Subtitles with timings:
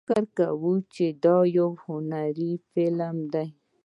[0.09, 3.47] فکر مې کاوه چې دا یو هنري فلم دی.